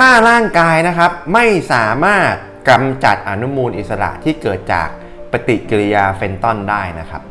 [0.00, 2.32] ถ้าร่างกายนะครับไม่สามารถ
[2.68, 4.88] กำจัดอนุมูลอิสระที่เกิดจาก
[5.32, 7.22] ปฏิกิริยาเฟนตอนได้นะครับ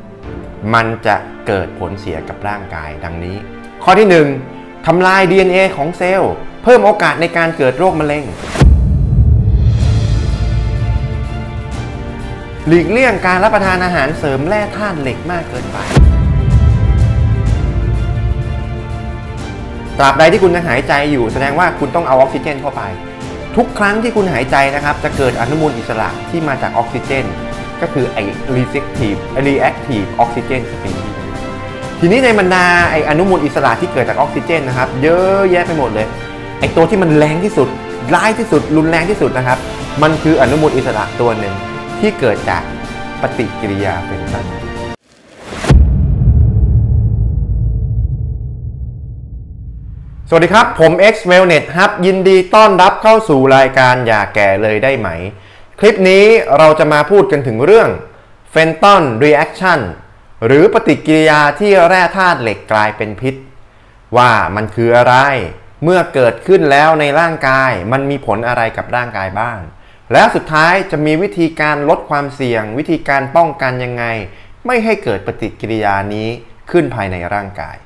[0.73, 1.15] มันจะ
[1.47, 3.35] เกิดผลเสียกับร่างกายดังนี้
[3.83, 4.07] ข้อที่
[4.47, 6.33] 1ทำลาย DNA ของเซลล์
[6.63, 8.23] เพิ่มโอกาสในการเกิดโรคมะเร็ง
[12.67, 15.77] หลีกเลี่ยงการรับประทานอาหารเสริมแร่ธาตุเหล็กมากเกินไป
[19.99, 22.81] ตราบใดที่คุณยังหายใจอยู่แสดงว่าคุณต้องเอาออกซิเจนเข้าไป
[23.55, 27.25] ทุกครั้งที่คุณหายใจนะครับจะเกิดอนุมูลอิสระที่มาจากออกซิเจน
[27.81, 28.17] ก็คือไอ
[28.55, 31.11] reactive reactive oxygen species
[31.99, 36.07] ทีนี้ในบรรดาไออนุมูลอิสระที่เกิดจากออกซิเจนนะครับเยอะแยะไปหมดเลย
[36.59, 37.67] ไอตัวที่มันแรงที่สุด
[38.15, 39.59] ร้ายที่สุด รุนแรงที่สุดนะครับ
[40.01, 41.55] มันคืออนุมูลอิสระตัวหนึ่ง
[41.99, 42.63] ที่เกิดจาก
[43.21, 44.45] ปฏิกิริยาเป็นตัน
[50.29, 55.09] สวัสดีครับ ผม X Wellnet ครับ ยินดีต้อนรับเข้าสู่รายการอย่าแก่เลยได้ไหม
[55.79, 56.25] คลิปนี้
[56.57, 57.89] เราจะมาพูดกันถึงเรื่อง
[58.53, 59.79] f e n t o n Reaction
[60.45, 63.35] หรือปฏิกิริยาที่แร่ธาตุเหล็กกลายเป็นพิษ
[64.17, 65.15] ว่ามันคืออะไร
[65.83, 69.59] เมื่อเกิดขึ้นแล้วในร่างกาย มันมีผลอะไรกับร่างกายบ้าง
[70.13, 74.05] แล้วสุดท้ายจะมีวิธีการลดความเสี่ยง วิธีการป้องกันยังไง
[74.65, 76.27] ไม่ให้เกิดปฏิกิริยานี้
[76.71, 77.77] ขึ้นภายในร่างกาย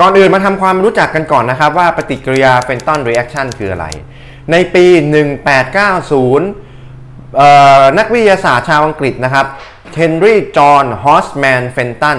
[0.00, 3.86] ก่อนอื่นมาทำความรู้จักกันก่อนนะครับว่าปฏิกิริยา Fenton reaction คืออะไร
[4.52, 4.84] ในปี
[6.42, 9.46] 1890 นักวิทยาศาสตร์ชาวอังกฤษนะครับ
[9.96, 12.18] เฮนรี่จอห์นฮอร์สต์แมนเฟนตัน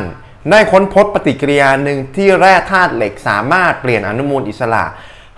[0.52, 4.84] ได้ค้นพบปฏิกิริยาหนึ่งที่แร่ธาตุเหล็กสามารถเปลี่ยนอนุมูลอิสระ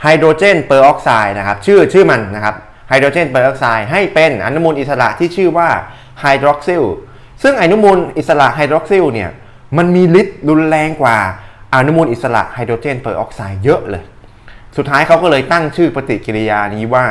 [0.02, 2.56] ไฮโดรเจนเปอร์ออกไซด์นะครับชื่อชื่อมันนะครับ
[2.90, 5.70] ไฮโดรเจนเปอร์ออกไซด์ให้เป็นอนุมูลอิสระที่ชื่อว่า
[6.20, 6.84] ไฮดรอกซิล
[7.44, 9.30] ซึ่งอนุมูลอิสระไฮดรอกซิลเนี่ย
[9.78, 11.18] มันมีฤทธิ์รุนแรงกว่า
[11.74, 14.04] อนุมูลอิสระไฮโดรเจนเปอร์ออกไซด์เยอะเลย
[14.78, 17.06] สุดท้ายเขาก็เลยตั้งชื่อปฏิกิริยานี้ว่า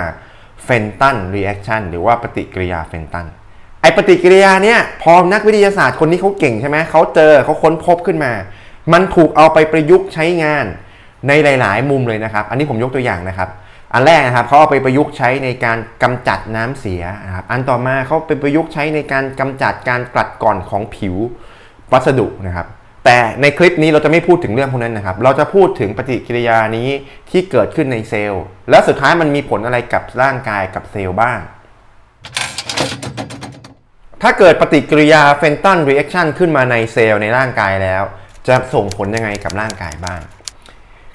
[0.65, 3.27] Fenton reaction หรือว่าปฏิกิริยาเฟนตัน
[3.81, 8.33] ไอปฏิกิริยาเนี้ยพอนักวิทยาศาสตร์คนนี้เขาเก่งใช่ไหมเขาเจอเขาค้นพบขึ้นมา
[8.93, 10.67] มันถูกเอาไปประยุกต์ใช้งาน
[11.29, 13.49] ในหลาย ๆ มุมเลยนะครับ อันนี้ผมยกตัวอย่างนะครับ
[13.93, 21.17] อันแรกนะครับเขาเอาไปประยุกต์ใช้ในการกำจัดน้ำเสียนะครับอันต่อมาเขาไปประยุกต์ใช้ในการกำจัดการกัดกร่อนของผิว
[21.93, 22.67] วัสดุนะครับ
[23.07, 26.89] แต่ในคลิปนี้เราจะไม่พูดถึงเรื่องพวกนั้นนะครับ เราจะพูดถึงปฏิกิริยานี้
[27.31, 31.39] ที่เกิดขึ้นในเซลล์ และสุดท้ายมันมีผลอะไรกับร่างกายกับเซลล์บ้าง
[34.23, 38.03] ถ้าเกิดปฏิกิริยา Fenton reaction ขึ้นมาในเซลล์ในร่างกายแล้ว
[38.49, 40.21] จะส่งผลยังไงกับร่างกายบ้าง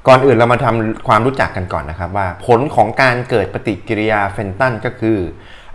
[0.08, 5.18] ก่อนอื่นเรามาทำความรู้จักกันก่อนนะครับว่า ผลของการเกิดปฏิกิริยาเฟนตันก็คือ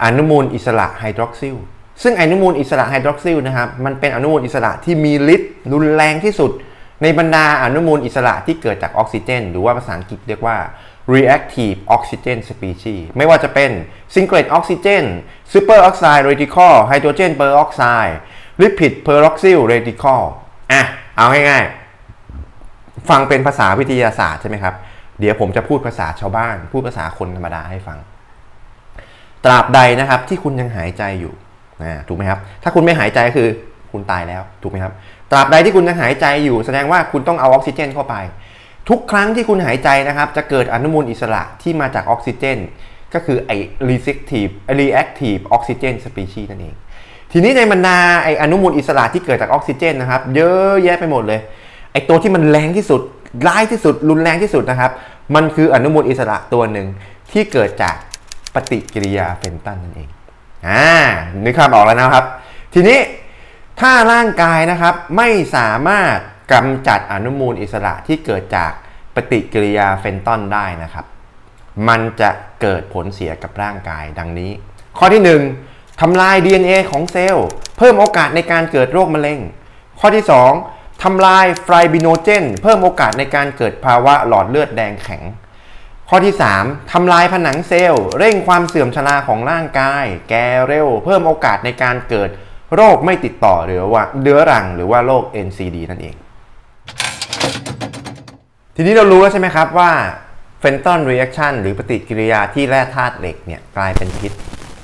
[0.02, 1.56] อนุมูลอิสระไฮดรอกซิล
[2.02, 6.50] ซึ่งอนุมูลอิสระไฮดรอกซิลนะครับมันเป็นอนุมูลอิสระที่มีฤทธิ์รุนแรงที่สุด
[7.02, 10.56] ในบรรดาอนุมูลอิสระที่เกิดจากออกซิเจน หรือว่าภาษาอังกฤษเรียกว่า
[11.14, 13.70] reactive oxygen species ไม่ว่าจะเป็น
[14.14, 15.04] singlet oxygen
[15.52, 18.16] super oxide radical hydrogen peroxide
[18.60, 20.22] lipid peroxyl radical
[20.72, 20.82] อะ
[21.16, 24.74] เอาง่ายๆ ฟังเป็นภาษาวิทยาศาสตร์ใช่ไหมครับ
[25.20, 27.98] เดี๋ยวผมจะพูดภาษาชาวบ้าน พูดภาษาคนธรรมดาให้ฟัง
[29.44, 31.34] ตราบใดนะครับที่คุณยังหายใจอยู่
[31.82, 33.48] นะถูกไหมครับ ถ้าคุณไม่หายใจคือ
[33.92, 34.92] คุณตายแล้วถูกไหมครับ
[35.30, 38.14] ตราบใดที่คุณยังหายใจอยู่แสดงว่าคุณต้องเอาออกซิเจนเข้าไป
[38.88, 42.58] ทุกครั้งที่คุณหายใจนะครับ จะเกิดอนุมูลอิสระที่มาจากออกซิเจน
[43.14, 43.50] ก็คือไอ
[43.88, 46.74] reactive reactive oxygen species นั่นเอง
[47.32, 51.40] ทีนี้ในบรรดาไออนุมูลอิสระที่เกิดจากออกซิเจนนะครับ เยอะแยะไปหมดเลย
[51.92, 53.00] ไอตัวที่มันแรงที่สุด
[53.46, 54.90] ร้ายที่สุดรุนแรงที่สุดนะครับ
[55.34, 56.86] มันคืออนุมูลอิสระตัวหนึ่ง
[57.32, 57.94] ที่เกิดจาก
[58.54, 60.08] ปฏิกิริยาเฟนตันนั่นเอง
[60.68, 60.88] อ่า
[61.44, 62.24] นึกภาพออกแล้วนะครับ
[62.74, 62.98] ทีนี้
[63.80, 66.16] ถ้าร่างกายนะครับไม่สามารถ
[66.52, 68.72] กำจัดอนุมูลอิสระที่เกิดจาก
[69.14, 71.06] ปฏิกิริยาเฟนตอนได้นะครับ
[71.88, 74.50] มันจะเกิดผลเสียกับร่างกายดังนี้
[74.98, 75.22] ข้อที่
[75.62, 79.40] 1ทำลาย DNA ของเซลล์ เพิ่มโอกาสในการเกิดโรคมะเร็ง
[80.00, 80.24] ข้อที่
[80.62, 85.22] 2ทำลายไฟบริโนเจน เพิ่มโอกาสในการเกิดภาวะหลอดเลือดแดงแข็ง
[86.10, 92.30] ข้อที่ 3ทำลายผนังเซลล์เร่งความเสื่อมชราของร่างกาย แก่เร็ว เพิ่มโอกาสในการเกิด
[92.74, 96.14] โรคไม่ติดต่อหรือว่าเรื้อรังหรือว่าโรค NCD นั่นเอง
[98.76, 99.92] ทีนี้เรารู้แล้วใช่ไหมครับว่า
[100.60, 104.32] Fenton reaction หรือปฏิกิริยาที่แร่ธาตุเหล็กเนี่ยกลายเป็นพิษ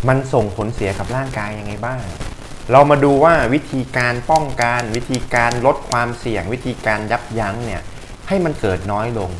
[0.08, 2.02] มันส่งผลเสียกับร่างกายยังไงบ้าง
[2.72, 7.82] เรามาดูว่าวิธีการป้องกันวิธีการลดความเสี่ยง วิธีการยับยั้งเนี่ย
[8.28, 9.30] ให้มันเกิดน้อยลง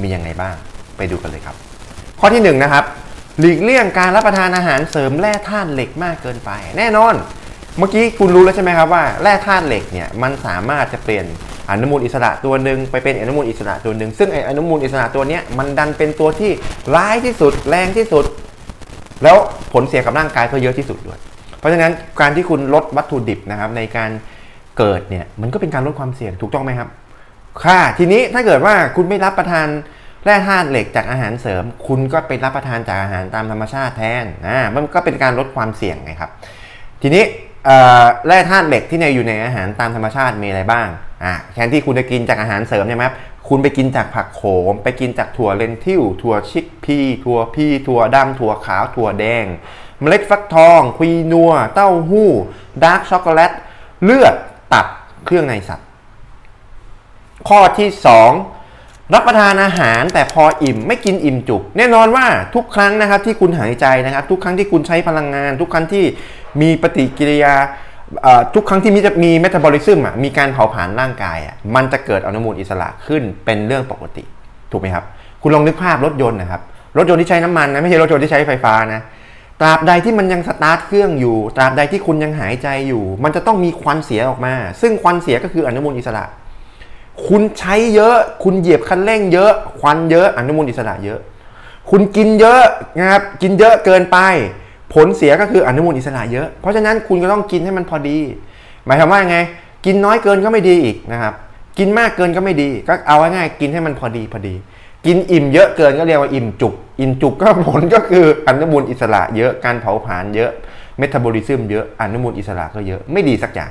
[0.00, 0.56] มียังไงบ้าง
[0.96, 1.56] ไปดูกันเลยครับ
[2.20, 2.84] ข้อที่1นนะครับ
[3.40, 7.14] หลีกเลี่ยงการรับประทานอาหารเสริมแร่ธาตุเหล็กมากเกินไป แน่นอน
[7.78, 11.24] เมื่อกี้คุณรู้แล้วใช่ไหมครับว่าแร่ธาตุเหล็กเนี่ยมันสามารถจะเปลี่ยน
[11.70, 16.50] อนุมูลอิสระตัวหนึ่งไปเป็นอนุมูลอิสระตัวหนึ่งซึ่งไออนุมูลอิสระตัวนี้มันดันเป็นตัวที่
[16.94, 18.24] ร้ายที่สุดแรงที่สุด
[19.22, 19.36] แล้ว
[19.72, 21.18] ผลเสียกับร่างกายก็เยอะที่สุดด้วย
[21.58, 24.10] เพราะฉะนั้นการที่คุณลดวัตถุดิบนะครับในการ
[24.78, 26.88] เกิดเนี่ยมันก็เป็นการลดความเสี่ยงถูกต้องไหมครับ
[27.64, 29.68] ค่ะทีนี้ถ้าเกิดว่าคุณไม่รับประทาน
[30.24, 36.30] แร่ธาตุเหล็กจากอาหารเสริม คุณก็ไปรับประทานจากอาหารตามธรรมชาติแทนอ่ามันก็เป็นการลดความเสี่ยงไงครับ
[37.02, 37.24] ทีนี้
[38.26, 40.88] แร่ธาตุเหล็กที่ในอยู่ในอาหารตามธรรมชาติมีอะไรบ้าง
[41.24, 43.16] อ่าแทนที่คุณจะกินจากอาหารเสริมใช่ไหมครับ
[43.48, 49.46] คุณไปกินจากผักโขม ไปกินจากถั่ว lentil ถั่ว chickpea ถั่ว pea ถั่วดำถั่วขาวถั่วแดง
[50.00, 52.30] เมล็ดฟักทอง ควีนัว เต้าหู้
[52.82, 53.52] dark chocolate
[54.04, 54.34] เลือด
[54.72, 54.86] ตับ
[55.24, 55.88] เครื่องในสัตว์
[57.48, 57.88] ข้อที่
[58.28, 58.61] 2
[59.14, 66.04] รับประทานอาหารแต่พออิ่มไม่กินอิ่มจุก แน่นอนว่าทุกครั้งนะครับที่คุณหายใจนะครับ ทุกครั้งที่คุณใช้พลังงาน ทุกครั้งที่
[66.60, 67.54] มีปฏิกิริยา
[68.54, 71.38] ทุกครั้งที่มีจะมีเมตาบอลิซึมมีการเผาผลาญร่างกาย
[71.74, 74.24] มันจะเกิดอนุมูลอิสระขึ้นเป็นเรื่องปกติ
[74.70, 75.04] ถูกไหมครับ
[75.42, 76.60] คุณลองนึกภาพรถยนต์นะครับ
[76.98, 79.00] รถยนต์ที่ใช้น้ำมันนะไม่ใช่รถยนต์ที่ใช้ไฟฟ้านะ
[79.60, 86.24] ตราบใดที่มันยังสตาร์ทเครื่องอยู่ ตราบใดที่คุณยังหายใจอยู่ มันจะต้องมีควันเสียออกมา ซึ่งควันเสียก็คืออนุมูลอิสระ
[87.28, 91.18] คุณใช้เยอะ คุณเหยียบคันเร่งเยอะ ควันเยอะ อนุมูลอิสระเยอะ
[91.90, 92.62] คุณกินเยอะ
[92.98, 94.18] นะครับ กินเยอะเกินไป
[94.94, 98.18] ผลเสียก็คืออนุมูลอิสระเยอะ เพราะฉะนั้นคุณก็ต้องกินให้มันพอดี
[98.84, 99.38] หมายความว่าไง
[99.86, 101.34] กินน้อยเกินก็ไม่ดีอีกนะครับ
[101.78, 104.54] กินมากเกินก็ไม่ดี ก็เอาง่ายๆกินให้มันพอดีพอดี
[105.06, 110.50] กินอิ่มเยอะเกินก็เรียกว่าอิ่มจุก อิ่มจุกก็ผลก็คืออนุมูลอิสระเยอะ การเผาผลาญเยอะ
[110.98, 113.70] เมตาบอลิซึมเยอะ อนุมูลอิสระก็เยอะ ไม่ดีสักอย่าง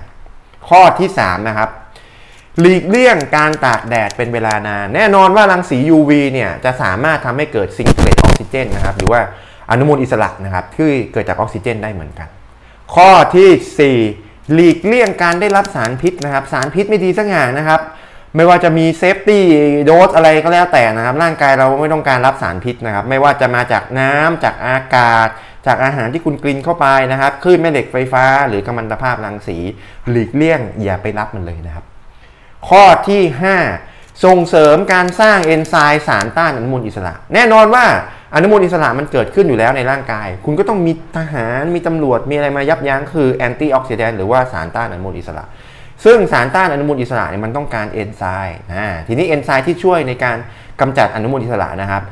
[0.67, 1.69] ข้อที่3นะครับ
[2.59, 9.21] หลีกเลี่ยงการตากแดดเป็นเวลานาน แน่นอนว่ารังสี UV เนี่ยจะสามารถทำให้เกิด singlet oxygen นะครับหรือว่า
[9.71, 12.27] อนุมูลอิสระนะครับที่เกิดจากออกซิเจนได้เหมือนกัน
[12.95, 17.81] ข้อที่ 4 หลีกเลี่ยงการได้รับสารพิษนะครับ สารพิษไม่ดีสักอย่างนะครับ
[18.35, 25.27] ไม่ว่าจะมี safety dose อะไรก็แล้วแต่นะครับ ร่างกายเราไม่ต้องการรับสารพิษนะครับ ไม่ว่าจะมาจากน้ำจากอากาศ
[25.67, 29.57] จากอาหารที่คุณกลืนเข้าไปนะครับคลื่นแม่เหล็กไฟฟ้า หรือกัมมันตภาพรังสี
[30.09, 31.85] หลีกเลี่ยงอย่าไปรับมันเลยนะครับ
[32.69, 33.21] ข้อที่
[33.73, 37.85] 5 ส่งเสริมการสร้างเอนไซม์สารต้านอนุมูลอิสระ แน่นอนว่า
[38.35, 45.43] อนุมูลอิสระมันเกิดขึ้นอยู่แล้วในร่างกาย คุณก็ต้องมีทหารมีตำรวจมีอะไรมายับยั้งคือ antioxidant หรือว่าสารต้านอนุมูลอิสระ
[46.05, 50.37] ซึ่งสารต้านอนุมูลอิสระเนี่ยมันต้องการเอนไซม์อ่าทีนี้เอนไซม์ที่ช่วยในการ
[50.81, 52.03] กำจัดอนุมูลอิสระนะครับ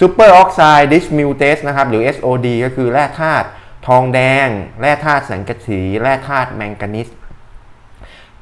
[0.00, 3.46] superoxide dismutase นะครับหรือ SOD ก็คือแร่ธาตุ
[3.86, 4.48] ทองแดง
[4.80, 7.08] แร่ธาตุสังกะสี แร่ธาตุแมงกานีส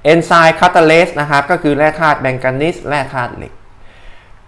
[0.06, 3.52] เอนไซม์ catalase นะครับก็คือแร่ธาตุแมงกานีสแร่ธาตุเหล็ก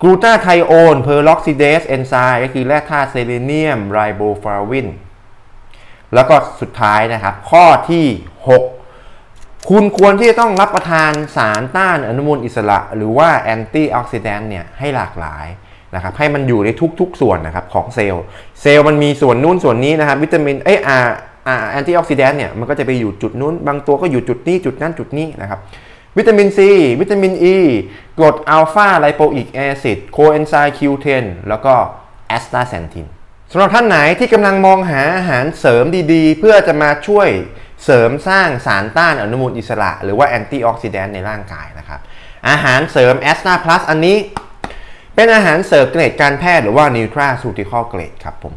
[0.02, 4.88] glutathione peroxidase เอนไซม์ก็คือแร่ธาตุเซเลเนียมไรโบฟลาวิน
[6.14, 8.06] แล้วก็สุดท้ายนะครับ ข้อที่
[8.88, 15.46] 6 คุณควรที่จะต้องรับประทานสารต้านอนุมูลอิสระ หรือว่า antioxidant เนี่ยให้หลากหลาย
[15.94, 16.68] นะครับให้มันอยู่ใน
[17.00, 18.24] ทุกๆส่วนนะครับของเซลล์
[18.62, 20.98] เซลล์มันมีส่วนนู้นส่วนนี้นะครับวิตามินเออา
[21.70, 25.60] antioxidant เนี่ยมันก็จะไปอยู่จุดนู้น บางตัวก็อยู่จุดนี้จุดนั้นจุดนี้นะครับ
[26.16, 27.60] วิตามินซีวิตามินอี
[28.18, 31.74] กรด alpha lipoic acid โคเอนไซม์ Q10 แล้วก็
[32.28, 33.06] astaxanthin
[33.52, 37.28] สำหรับท่านไหนที่กำลังมองหาอาหารเสริมดีๆ เพื่อจะมาช่วย
[37.84, 42.00] เสริมสร้างสารต้านอนุมูลอิสระ หรือว่า antioxidant ในร่างกายนะครับ
[42.48, 44.16] อาหารเสริม Asta Plus อันนี้
[45.14, 48.54] เป็นอาหารเสริมเกรดการแพทย์หรือว่า nutraceutical grade ครับผม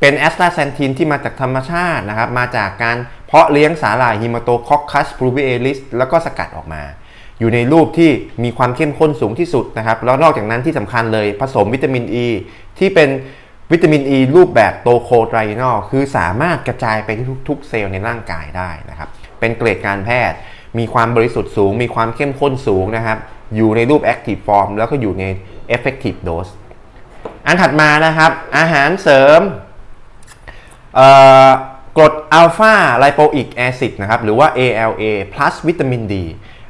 [0.00, 2.96] เป็น astaxanthin ที่มาจากธรรมชาตินะครับ มาจากการ
[3.26, 6.82] เพาะเลี้ยงสาหร่าย Haematococcus pluvialis แล้วก็สกัดออกมา
[7.40, 8.10] อยู่ในรูปที่
[8.44, 12.28] มีความเข้มข้นสูงที่สุดนะครับ แล้วนอกจากนั้นที่สำคัญเลยผสมวิตามินอ e, ี
[12.78, 13.08] ที่เป็น
[13.72, 19.08] วิตามินอ e ีรูปแบบโตโคไตรนอลคือสามารถกระจายไปที่ทุกๆเซลล์ในร่างกายได้นะครับ
[19.40, 20.36] เป็นเกรดการแพทย์
[20.78, 23.18] มีความบริสุทธิ์สูง มีความเข้มข้นสูงนะครับ
[23.56, 25.24] อยู่ในรูป Active Form แล้วก็อยู่ใน
[25.74, 26.52] Effective Dose
[27.46, 29.40] อันถัดมานะครับ อาหารเสริม
[31.96, 36.24] กรด alpha lipoic acid นะครับหรือว่า ALA plus วิตามินดี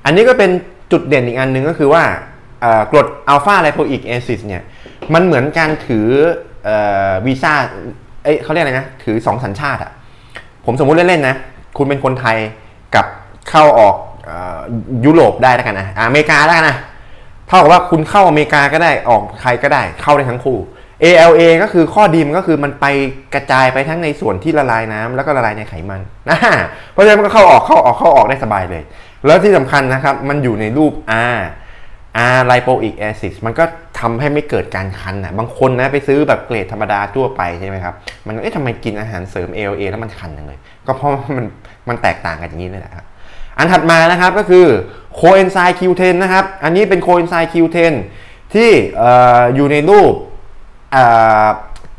[0.05, 0.51] อันนี้ก็เป็น
[0.93, 2.05] จุดเด่นอีกอันหนึ่งก็คือว่า
[2.91, 4.63] กรด alpha lipoic acid เนี่ย
[5.15, 6.09] มันเหมือนการถือ
[7.27, 7.53] วีซ่า
[8.25, 9.93] เอ้เขาเรียกอะไรนะ ถือสองสัญชาติอะ
[10.65, 11.37] ผมสมมุติเล่นๆนะ
[11.77, 12.37] คุณเป็นคนไทย
[12.95, 13.07] กับ
[13.51, 13.97] เข้าออก
[15.05, 16.75] ยุโรปได้แล้วกันนะอเมริกาได้นะ
[17.49, 20.59] เท่ากับว่าคุณเข้าอเมริกาก็ได้ออกใครก็ได้เข้าได้ทั้งคู่
[21.03, 22.87] ALA ก็คือข้อดีมันก็คือมันไป
[23.35, 26.39] กระจายไปทั้งในส่วนที่ละลายน้ำแล้วก็ละลายในไขมันนะ
[26.93, 28.83] เพราะฉะนั้นมันก็เข้าออกเข้าออกเข้าออกได้สบายเลย
[29.27, 30.93] แล้วที่สำคัญนะครับมันอยู่ในรูป
[31.37, 31.41] R
[32.37, 33.65] R lipoic acid มันก็
[34.01, 37.95] ทำให้ไม่เกิดการคันนะบางคนนะไปซื้อแบบเกรดธรรมดาทั่วไปใช่ไหมครับ
[38.27, 41.45] มันเอ๊ะทำไมกินอาหารเสริม ALA แล้วมันคันจังเลย ก็เพราะมัน
[41.89, 43.07] มันแตกต่างกันอย่างนี้นี่แหละครับ
[43.59, 44.67] อันถัดมานะครับก็คือ
[45.15, 47.93] โคเอนไซม์ Q10 นะครับ อันนี้เป็นโคเอนไซม์ Q10
[48.55, 48.71] ที่
[49.03, 49.05] อ
[49.39, 50.13] ออยู่ในรูป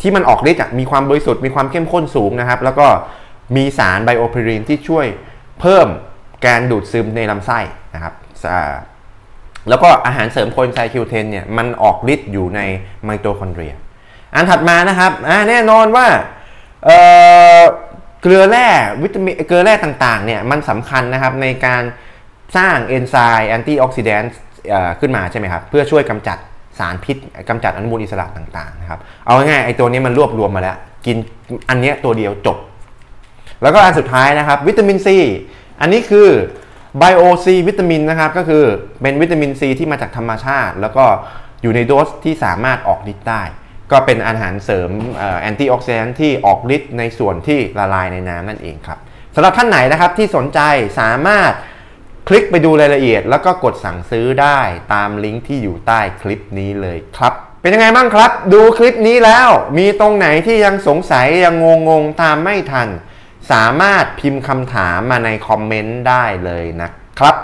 [0.02, 2.88] ที่มันออกฤทธิ์มีความบริสุทธิ์มีความเข้มข้นสูงนะครับ แล้วก็
[3.56, 5.06] มีสารไบโอพ r รินที่ช่วย
[5.60, 5.88] เพิ่ม
[6.48, 7.60] การดูดซึมในลำไส้
[7.96, 8.14] นะครับ
[9.70, 12.60] แล้วก็อาหารเสริมโคเอนไซม์ Q10 เทนเนี่ยมันออกฤทธิ์อยู่ใน
[13.04, 13.74] ไมโตคอนเดรีย
[14.36, 15.12] อันถัดมานะครับ
[15.50, 16.08] แน่นอนว่า
[16.86, 18.68] เกลือแร่
[19.04, 21.84] วิตามินเกลือแร่ต่างๆเนี่ยมันสำคัญนะครับในการ
[22.58, 24.38] สร้างเอนไซม์ antioxidant
[25.00, 26.38] ขึ้นมาใช่ไหมครับ เพื่อช่วยกำจัด
[26.80, 27.18] สารพิษ
[27.50, 31.18] กำจัดอนุมูลอิสระต่างๆนะครับเอาง่ายๆไอ้ตัวนี้มันรวบรวมมาแล้ว กิน
[31.70, 32.58] อันเนี้ยตัวเดียวจบ
[33.62, 35.18] แล้วก็อันสุดท้ายนะครับ วิตามินซี
[35.82, 36.30] อันนี้คือ
[36.98, 38.64] Bio C Vitamin นะครับก็คือ
[39.02, 41.06] เป็นวิตามินซีที่มาจากธรรมชาติ แล้วก็
[41.62, 43.44] อยู่ในโดสที่สามารถออกฤทธิ์ได้
[43.92, 44.90] ก็เป็นอาหารเสริม
[45.42, 49.00] antioxidant ที่ออกฤทธิ์ในส่วนที่ละลายในน้ำนั่นเองครับ
[49.36, 50.60] สำหรับท่านไหนนะครับที่สนใจ
[51.00, 51.52] สามารถ
[52.28, 54.60] คลิกไปดูรายละเอียด แล้วก็กดสั่งซื้อได้
[54.94, 62.88] ตามลิงก์ที่อยู่ใต้คลิปนี้เลยครับ เป็นยังไงบ้างครับ ดูคลิปนี้แล้ว มีตรงไหนที่ยังสงสัยยังงงงตามไม่ทัน
[63.52, 66.90] สามารถพิมพ์คำถามมาในคอมเมนต์ได้เลยนะ
[67.20, 67.36] ครับ